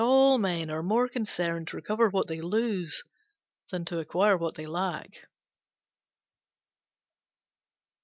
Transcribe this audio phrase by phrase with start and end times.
[0.03, 3.03] All men are more concerned to recover what they lose
[3.69, 5.11] than to acquire what they lack.